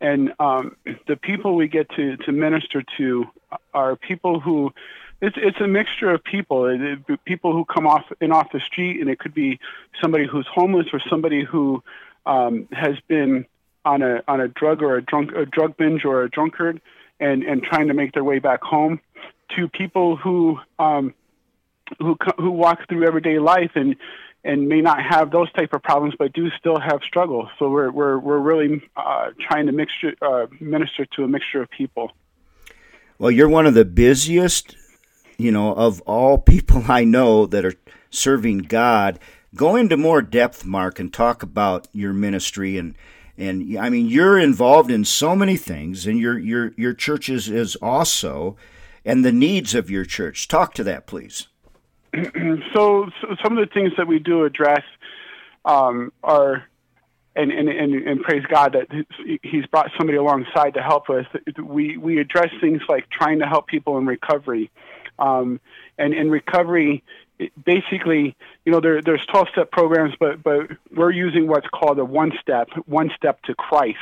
And 0.00 0.32
um, 0.40 0.76
the 1.06 1.16
people 1.16 1.54
we 1.54 1.68
get 1.68 1.90
to, 1.90 2.16
to 2.16 2.32
minister 2.32 2.82
to 2.98 3.26
are 3.72 3.94
people 3.94 4.40
who 4.40 4.72
it's 5.20 5.36
it's 5.38 5.60
a 5.60 5.68
mixture 5.68 6.10
of 6.10 6.24
people. 6.24 6.66
It, 6.66 6.80
it, 7.08 7.24
people 7.24 7.52
who 7.52 7.64
come 7.64 7.86
off 7.86 8.04
and 8.20 8.32
off 8.32 8.50
the 8.52 8.58
street, 8.58 9.00
and 9.00 9.08
it 9.08 9.20
could 9.20 9.32
be 9.32 9.60
somebody 10.00 10.26
who's 10.26 10.48
homeless 10.52 10.86
or 10.92 11.00
somebody 11.08 11.44
who 11.44 11.80
um, 12.26 12.66
has 12.72 12.96
been 13.06 13.46
on 13.84 14.02
a 14.02 14.24
on 14.26 14.40
a 14.40 14.48
drug 14.48 14.82
or 14.82 14.96
a 14.96 15.02
drunk 15.02 15.30
a 15.36 15.46
drug 15.46 15.76
binge 15.76 16.04
or 16.04 16.24
a 16.24 16.28
drunkard, 16.28 16.80
and 17.22 17.42
and 17.42 17.62
trying 17.62 17.88
to 17.88 17.94
make 17.94 18.12
their 18.12 18.24
way 18.24 18.38
back 18.38 18.62
home. 18.62 19.00
To 19.56 19.68
people 19.68 20.16
who 20.16 20.58
um, 20.78 21.14
who 21.98 22.16
who 22.36 22.50
walk 22.50 22.88
through 22.88 23.06
everyday 23.06 23.38
life 23.38 23.72
and 23.74 23.96
and 24.44 24.68
may 24.68 24.80
not 24.80 24.98
have 25.02 25.30
those 25.30 25.50
type 25.52 25.72
of 25.72 25.82
problems, 25.82 26.14
but 26.18 26.32
do 26.32 26.50
still 26.58 26.80
have 26.80 27.00
struggles. 27.06 27.48
So 27.58 27.70
we're 27.70 27.90
we're 27.90 28.18
we're 28.18 28.38
really 28.38 28.82
uh, 28.96 29.30
trying 29.48 29.66
to 29.66 29.72
mixture 29.72 30.14
uh, 30.20 30.46
minister 30.60 31.06
to 31.16 31.24
a 31.24 31.28
mixture 31.28 31.62
of 31.62 31.70
people. 31.70 32.12
Well, 33.18 33.30
you're 33.30 33.48
one 33.48 33.66
of 33.66 33.74
the 33.74 33.84
busiest 33.84 34.76
you 35.42 35.50
know, 35.50 35.74
of 35.74 36.00
all 36.02 36.38
people 36.54 36.84
I 36.88 37.04
know 37.04 37.46
that 37.46 37.64
are 37.64 37.74
serving 38.10 38.58
God, 38.58 39.18
go 39.54 39.76
into 39.76 39.96
more 39.96 40.22
depth, 40.22 40.64
Mark, 40.64 40.98
and 40.98 41.12
talk 41.12 41.42
about 41.42 41.88
your 41.92 42.12
ministry 42.12 42.78
and 42.78 42.94
and 43.38 43.78
I 43.78 43.90
mean 43.90 44.06
you're 44.06 44.38
involved 44.38 44.90
in 44.90 45.04
so 45.04 45.34
many 45.34 45.56
things, 45.56 46.06
and 46.06 46.18
your 46.18 46.38
your 46.38 46.72
your 46.76 46.94
church 46.94 47.28
is, 47.28 47.48
is 47.48 47.76
also, 47.76 48.56
and 49.04 49.24
the 49.24 49.32
needs 49.32 49.74
of 49.74 49.90
your 49.90 50.04
church. 50.04 50.48
Talk 50.48 50.74
to 50.74 50.84
that, 50.84 51.06
please. 51.06 51.48
so, 52.14 53.08
so 53.20 53.36
some 53.42 53.56
of 53.56 53.66
the 53.66 53.70
things 53.72 53.92
that 53.96 54.06
we 54.06 54.18
do 54.18 54.44
address 54.44 54.82
um, 55.64 56.12
are 56.22 56.64
and, 57.34 57.50
and, 57.50 57.68
and, 57.68 57.94
and 57.94 58.20
praise 58.22 58.44
God 58.50 58.74
that 58.74 59.38
He's 59.42 59.64
brought 59.66 59.90
somebody 59.96 60.18
alongside 60.18 60.74
to 60.74 60.82
help 60.82 61.08
us. 61.08 61.24
We, 61.62 61.96
we 61.96 62.18
address 62.18 62.50
things 62.60 62.82
like 62.88 63.08
trying 63.08 63.38
to 63.38 63.46
help 63.46 63.66
people 63.66 63.96
in 63.98 64.06
recovery, 64.06 64.70
um, 65.18 65.60
and 65.98 66.12
in 66.12 66.30
recovery, 66.30 67.02
basically, 67.64 68.36
you 68.64 68.72
know, 68.72 68.80
there, 68.80 69.00
there's 69.02 69.24
12 69.30 69.48
step 69.52 69.70
programs, 69.70 70.14
but, 70.18 70.42
but 70.42 70.70
we're 70.94 71.10
using 71.10 71.46
what's 71.46 71.68
called 71.68 71.98
a 71.98 72.04
one 72.04 72.32
step, 72.40 72.68
one 72.86 73.10
step 73.16 73.42
to 73.42 73.54
Christ 73.54 73.98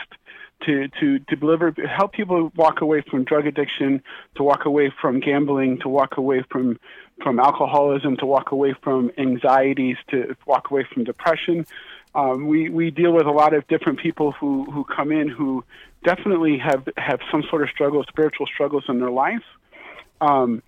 to, 0.66 0.88
to, 1.00 1.18
to 1.20 1.36
deliver, 1.36 1.72
help 1.88 2.12
people 2.12 2.52
walk 2.54 2.80
away 2.80 3.02
from 3.08 3.24
drug 3.24 3.46
addiction, 3.46 4.02
to 4.36 4.42
walk 4.42 4.64
away 4.64 4.92
from 5.00 5.20
gambling, 5.20 5.78
to 5.80 5.88
walk 5.88 6.16
away 6.16 6.44
from, 6.50 6.78
from 7.22 7.38
alcoholism, 7.38 8.16
to 8.18 8.26
walk 8.26 8.52
away 8.52 8.74
from 8.82 9.10
anxieties, 9.18 9.96
to 10.10 10.36
walk 10.46 10.70
away 10.70 10.86
from 10.92 11.04
depression. 11.04 11.66
Um, 12.14 12.46
we, 12.46 12.68
we 12.68 12.90
deal 12.90 13.12
with 13.12 13.26
a 13.26 13.30
lot 13.30 13.54
of 13.54 13.66
different 13.68 14.00
people 14.00 14.32
who, 14.32 14.70
who 14.70 14.84
come 14.84 15.12
in 15.12 15.28
who 15.28 15.64
definitely 16.04 16.58
have, 16.58 16.88
have 16.96 17.20
some 17.30 17.42
sort 17.48 17.62
of 17.62 17.68
struggle, 17.70 18.04
spiritual 18.08 18.46
struggles 18.46 18.84
in 18.88 18.98
their 18.98 19.10
life. 19.10 19.44
Um, 20.20 20.62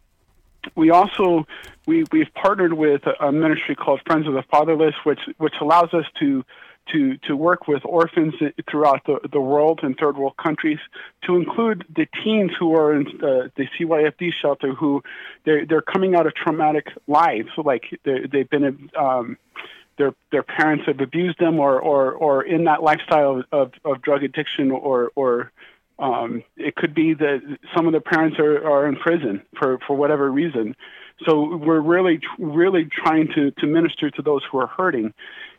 we 0.74 0.90
also 0.90 1.46
we 1.86 2.04
we've 2.12 2.32
partnered 2.34 2.74
with 2.74 3.02
a 3.20 3.32
ministry 3.32 3.74
called 3.74 4.00
Friends 4.06 4.26
of 4.26 4.34
the 4.34 4.42
Fatherless, 4.42 4.94
which 5.04 5.20
which 5.38 5.54
allows 5.60 5.92
us 5.94 6.04
to 6.20 6.44
to 6.90 7.16
to 7.18 7.36
work 7.36 7.68
with 7.68 7.84
orphans 7.84 8.34
throughout 8.70 9.04
the, 9.06 9.20
the 9.30 9.40
world 9.40 9.80
in 9.82 9.94
third 9.94 10.16
world 10.16 10.36
countries, 10.36 10.78
to 11.24 11.36
include 11.36 11.84
the 11.94 12.06
teens 12.22 12.50
who 12.58 12.74
are 12.74 12.94
in 12.94 13.04
the, 13.04 13.50
the 13.56 13.66
CYFD 13.78 14.32
shelter 14.40 14.72
who 14.74 15.02
they're 15.44 15.64
they're 15.66 15.82
coming 15.82 16.14
out 16.14 16.26
of 16.26 16.34
traumatic 16.34 16.88
lives, 17.06 17.50
like 17.56 17.84
they've 18.04 18.50
been 18.50 18.90
um, 18.98 19.36
their 19.98 20.14
their 20.30 20.42
parents 20.42 20.84
have 20.86 21.00
abused 21.00 21.38
them 21.38 21.60
or 21.60 21.78
or 21.80 22.12
or 22.12 22.42
in 22.42 22.64
that 22.64 22.82
lifestyle 22.82 23.42
of, 23.52 23.72
of 23.84 24.02
drug 24.02 24.22
addiction 24.22 24.70
or 24.70 25.10
or 25.14 25.52
um, 26.02 26.42
it 26.56 26.74
could 26.74 26.94
be 26.94 27.14
that 27.14 27.40
some 27.74 27.86
of 27.86 27.92
the 27.92 28.00
parents 28.00 28.38
are, 28.40 28.56
are 28.66 28.88
in 28.88 28.96
prison 28.96 29.42
for, 29.58 29.78
for 29.86 29.96
whatever 29.96 30.30
reason. 30.30 30.74
So 31.26 31.56
we're 31.56 31.80
really, 31.80 32.20
really 32.38 32.88
trying 33.04 33.28
to, 33.36 33.52
to 33.52 33.66
minister 33.66 34.10
to 34.10 34.22
those 34.22 34.42
who 34.50 34.58
are 34.58 34.66
hurting. 34.66 35.14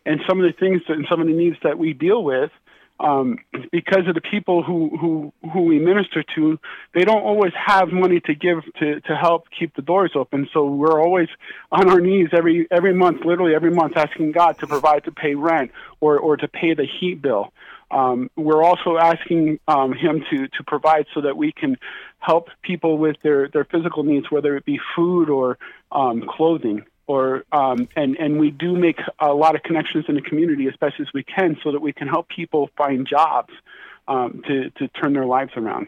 And 0.05 0.19
some 0.27 0.41
of 0.41 0.45
the 0.45 0.51
things 0.59 0.81
that, 0.87 0.97
and 0.97 1.05
some 1.09 1.21
of 1.21 1.27
the 1.27 1.33
needs 1.33 1.55
that 1.63 1.77
we 1.77 1.93
deal 1.93 2.21
with, 2.23 2.51
um, 2.99 3.37
because 3.71 4.05
of 4.07 4.15
the 4.15 4.21
people 4.21 4.63
who, 4.63 4.97
who, 4.97 5.33
who 5.51 5.61
we 5.61 5.79
minister 5.79 6.23
to, 6.35 6.59
they 6.93 7.05
don't 7.05 7.23
always 7.23 7.53
have 7.55 7.89
money 7.89 8.19
to 8.21 8.35
give 8.35 8.59
to, 8.79 8.99
to 9.01 9.15
help 9.15 9.45
keep 9.57 9.75
the 9.75 9.81
doors 9.81 10.11
open. 10.15 10.49
So 10.53 10.65
we're 10.65 11.01
always 11.01 11.29
on 11.71 11.89
our 11.89 12.01
knees 12.01 12.29
every, 12.33 12.67
every 12.69 12.93
month, 12.93 13.25
literally 13.25 13.55
every 13.55 13.71
month, 13.71 13.95
asking 13.95 14.33
God 14.33 14.59
to 14.59 14.67
provide 14.67 15.05
to 15.05 15.11
pay 15.11 15.35
rent 15.35 15.71
or, 16.01 16.19
or 16.19 16.35
to 16.37 16.47
pay 16.47 16.73
the 16.73 16.85
heat 16.85 17.21
bill. 17.21 17.53
Um, 17.93 18.31
we're 18.35 18.63
also 18.63 18.97
asking 18.97 19.59
um, 19.67 19.93
him 19.93 20.23
to, 20.31 20.47
to 20.47 20.63
provide 20.65 21.05
so 21.13 21.21
that 21.21 21.37
we 21.37 21.51
can 21.51 21.77
help 22.19 22.49
people 22.61 22.97
with 22.97 23.17
their, 23.21 23.49
their 23.49 23.65
physical 23.65 24.03
needs, 24.03 24.31
whether 24.31 24.57
it 24.57 24.65
be 24.65 24.79
food 24.95 25.29
or 25.29 25.57
um, 25.91 26.23
clothing. 26.27 26.85
Or 27.05 27.43
um, 27.51 27.89
and 27.97 28.15
and 28.15 28.39
we 28.39 28.49
do 28.49 28.77
make 28.77 28.97
a 29.19 29.33
lot 29.33 29.55
of 29.55 29.63
connections 29.63 30.05
in 30.07 30.15
the 30.15 30.21
community 30.21 30.67
as 30.67 30.75
best 30.77 31.01
as 31.01 31.07
we 31.13 31.21
can, 31.21 31.57
so 31.61 31.73
that 31.73 31.81
we 31.81 31.91
can 31.91 32.07
help 32.07 32.29
people 32.29 32.69
find 32.77 33.05
jobs 33.05 33.51
um, 34.07 34.41
to 34.47 34.69
to 34.69 34.87
turn 34.87 35.11
their 35.11 35.25
lives 35.25 35.51
around. 35.57 35.87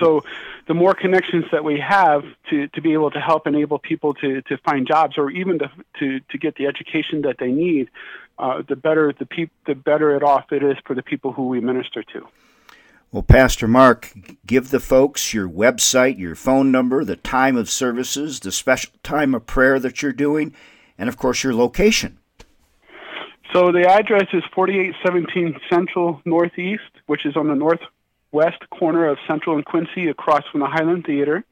So, 0.00 0.22
the 0.66 0.74
more 0.74 0.94
connections 0.94 1.44
that 1.52 1.64
we 1.64 1.78
have 1.80 2.24
to, 2.50 2.68
to 2.68 2.80
be 2.80 2.92
able 2.92 3.10
to 3.10 3.20
help 3.20 3.46
enable 3.46 3.78
people 3.78 4.14
to, 4.14 4.40
to 4.42 4.56
find 4.58 4.86
jobs 4.86 5.18
or 5.18 5.30
even 5.30 5.58
to, 5.58 5.70
to, 5.98 6.20
to 6.20 6.38
get 6.38 6.56
the 6.56 6.66
education 6.66 7.22
that 7.22 7.36
they 7.38 7.50
need, 7.50 7.90
uh, 8.38 8.62
the 8.68 8.76
better 8.76 9.12
the 9.18 9.26
peop- 9.26 9.52
the 9.66 9.74
better 9.74 10.16
it 10.16 10.22
off 10.22 10.52
it 10.52 10.62
is 10.62 10.76
for 10.86 10.94
the 10.94 11.02
people 11.02 11.32
who 11.32 11.48
we 11.48 11.60
minister 11.60 12.02
to. 12.02 12.26
Well, 13.12 13.22
Pastor 13.22 13.68
Mark, 13.68 14.12
give 14.44 14.70
the 14.70 14.80
folks 14.80 15.32
your 15.32 15.48
website, 15.48 16.18
your 16.18 16.34
phone 16.34 16.72
number, 16.72 17.04
the 17.04 17.14
time 17.14 17.56
of 17.56 17.70
services, 17.70 18.40
the 18.40 18.50
special 18.50 18.90
time 19.04 19.36
of 19.36 19.46
prayer 19.46 19.78
that 19.78 20.02
you're 20.02 20.12
doing, 20.12 20.52
and 20.98 21.08
of 21.08 21.16
course 21.16 21.44
your 21.44 21.54
location. 21.54 22.18
So 23.52 23.70
the 23.70 23.88
address 23.88 24.26
is 24.32 24.42
4817 24.52 25.60
Central 25.70 26.20
Northeast, 26.24 26.82
which 27.06 27.24
is 27.24 27.36
on 27.36 27.46
the 27.46 27.54
northwest 27.54 28.68
corner 28.70 29.06
of 29.06 29.18
Central 29.28 29.54
and 29.54 29.64
Quincy, 29.64 30.08
across 30.08 30.42
from 30.50 30.58
the 30.58 30.66
Highland 30.66 31.04
Theater. 31.06 31.44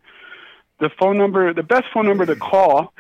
The 0.81 0.91
phone 0.99 1.17
number, 1.17 1.55
the 1.55 1.63
best 1.63 1.85
phone 1.95 2.07
number 2.07 2.27
to 2.27 2.35
call 2.35 2.93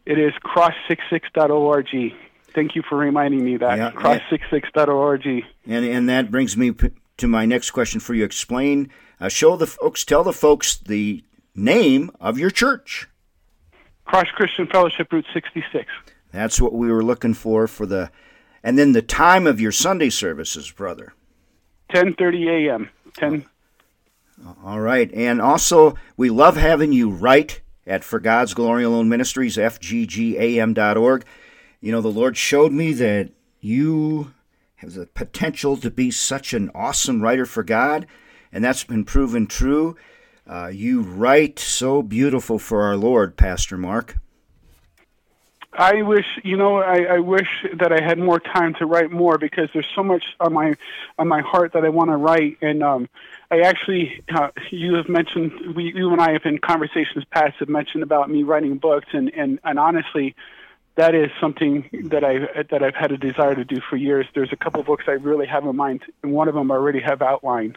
It 0.06 0.18
is 0.18 0.32
cross66.org. 0.42 2.14
Thank 2.54 2.76
you 2.76 2.82
for 2.88 2.96
reminding 2.96 3.44
me 3.44 3.58
that 3.58 3.76
yeah, 3.76 3.90
cross66.org. 3.90 5.26
And 5.66 5.84
and 5.84 6.08
that 6.08 6.30
brings 6.30 6.56
me 6.56 6.72
to 7.18 7.28
my 7.28 7.44
next 7.44 7.72
question 7.72 8.00
for 8.00 8.14
you. 8.14 8.24
Explain, 8.24 8.90
uh, 9.20 9.28
show 9.28 9.54
the 9.56 9.66
folks, 9.66 10.06
tell 10.06 10.24
the 10.24 10.32
folks 10.32 10.78
the 10.78 11.22
name 11.54 12.10
of 12.18 12.38
your 12.38 12.50
church. 12.50 13.06
Cross 14.08 14.28
Christian 14.34 14.66
Fellowship 14.66 15.12
Route 15.12 15.26
66. 15.34 15.84
That's 16.32 16.58
what 16.58 16.72
we 16.72 16.90
were 16.90 17.04
looking 17.04 17.34
for 17.34 17.66
for 17.66 17.84
the 17.84 18.10
And 18.64 18.78
then 18.78 18.92
the 18.92 19.02
time 19.02 19.46
of 19.46 19.60
your 19.60 19.70
Sunday 19.70 20.08
services, 20.08 20.70
brother. 20.70 21.12
10:30 21.92 22.68
a.m. 22.68 22.90
10. 23.14 23.44
All 24.64 24.80
right, 24.80 25.12
and 25.12 25.42
also 25.42 25.94
we 26.16 26.30
love 26.30 26.56
having 26.56 26.92
you 26.92 27.10
write 27.10 27.60
at 27.86 28.02
For 28.02 28.18
God's 28.18 28.54
Glory 28.54 28.84
Alone 28.84 29.10
Ministries, 29.10 29.56
fggam.org. 29.56 31.24
You 31.80 31.92
know, 31.92 32.00
the 32.00 32.08
Lord 32.08 32.36
showed 32.36 32.72
me 32.72 32.92
that 32.94 33.30
you 33.60 34.32
have 34.76 34.94
the 34.94 35.06
potential 35.06 35.76
to 35.76 35.90
be 35.90 36.10
such 36.10 36.54
an 36.54 36.70
awesome 36.74 37.20
writer 37.20 37.44
for 37.44 37.62
God, 37.62 38.06
and 38.52 38.64
that's 38.64 38.84
been 38.84 39.04
proven 39.04 39.46
true. 39.46 39.96
Uh, 40.48 40.68
you 40.68 41.02
write 41.02 41.58
so 41.58 42.00
beautiful 42.00 42.58
for 42.58 42.82
our 42.82 42.96
Lord, 42.96 43.36
Pastor 43.36 43.76
Mark. 43.76 44.16
I 45.74 46.02
wish, 46.02 46.24
you 46.42 46.56
know, 46.56 46.78
I, 46.78 47.04
I 47.04 47.18
wish 47.18 47.46
that 47.78 47.92
I 47.92 48.02
had 48.02 48.18
more 48.18 48.40
time 48.40 48.74
to 48.78 48.86
write 48.86 49.12
more 49.12 49.36
because 49.36 49.68
there's 49.74 49.86
so 49.94 50.02
much 50.02 50.24
on 50.40 50.52
my 50.52 50.74
on 51.18 51.28
my 51.28 51.40
heart 51.42 51.74
that 51.74 51.84
I 51.84 51.90
want 51.90 52.10
to 52.10 52.16
write. 52.16 52.56
And 52.62 52.82
um, 52.82 53.08
I 53.50 53.60
actually, 53.60 54.24
uh, 54.34 54.48
you 54.70 54.94
have 54.94 55.08
mentioned, 55.08 55.76
we, 55.76 55.92
you 55.94 56.10
and 56.10 56.20
I 56.20 56.32
have 56.32 56.46
in 56.46 56.58
conversations 56.58 57.24
past 57.30 57.56
have 57.58 57.68
mentioned 57.68 58.02
about 58.02 58.30
me 58.30 58.42
writing 58.42 58.78
books, 58.78 59.06
and 59.12 59.30
and 59.36 59.60
and 59.62 59.78
honestly, 59.78 60.34
that 60.96 61.14
is 61.14 61.30
something 61.40 61.88
that 62.10 62.24
I 62.24 62.62
that 62.70 62.82
I've 62.82 62.96
had 62.96 63.12
a 63.12 63.18
desire 63.18 63.54
to 63.54 63.64
do 63.64 63.76
for 63.88 63.96
years. 63.96 64.26
There's 64.34 64.52
a 64.52 64.56
couple 64.56 64.82
books 64.82 65.04
I 65.06 65.12
really 65.12 65.46
have 65.46 65.64
in 65.64 65.76
mind, 65.76 66.02
and 66.22 66.32
one 66.32 66.48
of 66.48 66.54
them 66.54 66.72
I 66.72 66.74
already 66.74 67.00
have 67.00 67.20
outlined. 67.20 67.76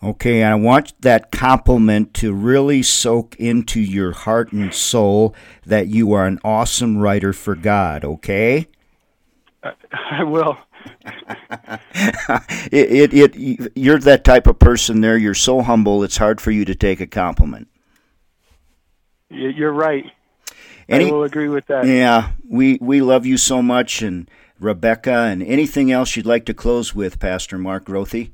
Okay, 0.00 0.44
I 0.44 0.54
want 0.54 1.00
that 1.02 1.32
compliment 1.32 2.14
to 2.14 2.32
really 2.32 2.84
soak 2.84 3.34
into 3.36 3.80
your 3.80 4.12
heart 4.12 4.52
and 4.52 4.72
soul 4.72 5.34
that 5.66 5.88
you 5.88 6.12
are 6.12 6.24
an 6.26 6.38
awesome 6.44 6.98
writer 6.98 7.32
for 7.32 7.56
God, 7.56 8.04
okay? 8.04 8.68
Uh, 9.62 9.72
I 9.92 10.22
will. 10.22 10.56
it, 12.70 13.12
it, 13.12 13.34
it, 13.34 13.72
you're 13.74 13.98
that 13.98 14.22
type 14.22 14.46
of 14.46 14.60
person 14.60 15.00
there. 15.00 15.18
You're 15.18 15.34
so 15.34 15.62
humble, 15.62 16.04
it's 16.04 16.16
hard 16.16 16.40
for 16.40 16.52
you 16.52 16.64
to 16.64 16.76
take 16.76 17.00
a 17.00 17.06
compliment. 17.06 17.66
You're 19.30 19.72
right. 19.72 20.04
Any, 20.88 21.08
I 21.08 21.10
will 21.10 21.24
agree 21.24 21.48
with 21.48 21.66
that. 21.66 21.86
Yeah, 21.86 22.30
we, 22.48 22.78
we 22.80 23.02
love 23.02 23.26
you 23.26 23.36
so 23.36 23.60
much, 23.60 24.00
and 24.00 24.30
Rebecca, 24.60 25.12
and 25.12 25.42
anything 25.42 25.90
else 25.90 26.16
you'd 26.16 26.24
like 26.24 26.46
to 26.46 26.54
close 26.54 26.94
with, 26.94 27.18
Pastor 27.18 27.58
Mark 27.58 27.84
Grothe? 27.86 28.30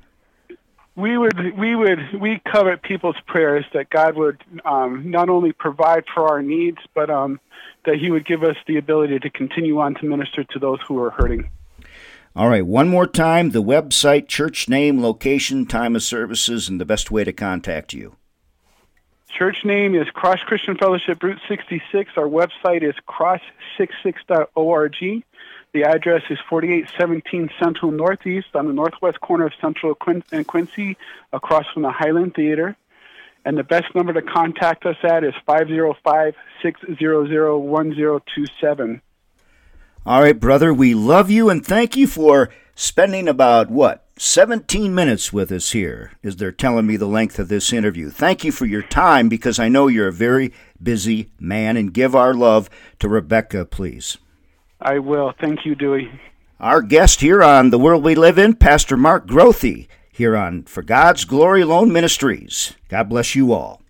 We 0.96 1.18
would 1.18 1.58
we 1.58 1.74
would 1.74 2.20
we 2.20 2.40
covet 2.50 2.82
people's 2.82 3.16
prayers 3.26 3.64
that 3.72 3.90
God 3.90 4.16
would 4.16 4.42
um, 4.64 5.10
not 5.10 5.28
only 5.28 5.52
provide 5.52 6.04
for 6.12 6.30
our 6.30 6.42
needs, 6.42 6.78
but 6.94 7.10
um, 7.10 7.40
that 7.84 7.96
He 7.96 8.10
would 8.10 8.26
give 8.26 8.44
us 8.44 8.56
the 8.66 8.76
ability 8.76 9.18
to 9.20 9.30
continue 9.30 9.80
on 9.80 9.94
to 9.96 10.06
minister 10.06 10.44
to 10.44 10.58
those 10.58 10.80
who 10.86 11.02
are 11.02 11.10
hurting. 11.10 11.50
All 12.36 12.48
right, 12.48 12.66
one 12.66 12.88
more 12.88 13.06
time 13.06 13.50
the 13.50 13.62
website, 13.62 14.28
church 14.28 14.68
name, 14.68 15.02
location, 15.02 15.66
time 15.66 15.96
of 15.96 16.02
services, 16.02 16.68
and 16.68 16.80
the 16.80 16.84
best 16.84 17.10
way 17.10 17.24
to 17.24 17.32
contact 17.32 17.92
you. 17.92 18.16
Church 19.36 19.64
name 19.64 19.96
is 19.96 20.08
Cross 20.10 20.38
Christian 20.46 20.76
Fellowship 20.76 21.20
Route 21.20 21.40
66. 21.48 22.12
Our 22.16 22.28
website 22.28 22.88
is 22.88 22.94
cross66.org. 23.08 25.24
The 25.74 25.82
address 25.82 26.22
is 26.30 26.38
4817 26.48 27.50
Central 27.60 27.90
Northeast 27.90 28.46
on 28.54 28.68
the 28.68 28.72
northwest 28.72 29.20
corner 29.20 29.46
of 29.46 29.52
Central 29.60 29.96
and 30.30 30.46
Quincy, 30.46 30.96
across 31.32 31.66
from 31.74 31.82
the 31.82 31.90
Highland 31.90 32.34
Theater. 32.36 32.76
And 33.44 33.58
the 33.58 33.64
best 33.64 33.92
number 33.92 34.12
to 34.12 34.22
contact 34.22 34.86
us 34.86 34.96
at 35.02 35.24
is 35.24 35.34
505 35.44 36.36
600 36.62 37.58
1027. 37.58 39.02
All 40.06 40.22
right, 40.22 40.38
brother, 40.38 40.72
we 40.72 40.94
love 40.94 41.28
you 41.28 41.50
and 41.50 41.66
thank 41.66 41.96
you 41.96 42.06
for 42.06 42.50
spending 42.76 43.26
about, 43.26 43.68
what, 43.68 44.06
17 44.16 44.94
minutes 44.94 45.32
with 45.32 45.50
us 45.50 45.72
here, 45.72 46.12
is 46.22 46.36
they're 46.36 46.52
telling 46.52 46.86
me 46.86 46.96
the 46.96 47.06
length 47.06 47.40
of 47.40 47.48
this 47.48 47.72
interview. 47.72 48.10
Thank 48.10 48.44
you 48.44 48.52
for 48.52 48.64
your 48.64 48.82
time 48.82 49.28
because 49.28 49.58
I 49.58 49.68
know 49.68 49.88
you're 49.88 50.06
a 50.06 50.12
very 50.12 50.52
busy 50.80 51.32
man. 51.40 51.76
And 51.76 51.92
give 51.92 52.14
our 52.14 52.32
love 52.32 52.70
to 53.00 53.08
Rebecca, 53.08 53.64
please. 53.64 54.18
I 54.84 54.98
will. 54.98 55.32
Thank 55.40 55.64
you, 55.64 55.74
Dewey. 55.74 56.10
Our 56.60 56.82
guest 56.82 57.20
here 57.20 57.42
on 57.42 57.70
The 57.70 57.78
World 57.78 58.04
We 58.04 58.14
Live 58.14 58.38
In, 58.38 58.54
Pastor 58.54 58.96
Mark 58.96 59.26
Grothe, 59.26 59.88
here 60.12 60.36
on 60.36 60.64
For 60.64 60.82
God's 60.82 61.24
Glory 61.24 61.62
Alone 61.62 61.92
Ministries. 61.92 62.74
God 62.88 63.08
bless 63.08 63.34
you 63.34 63.52
all. 63.52 63.80